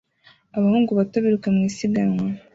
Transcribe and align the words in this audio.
Abahungu 0.57 0.91
bato 0.99 1.17
biruka 1.23 1.47
mu 1.55 1.61
isiganwa 1.69 2.25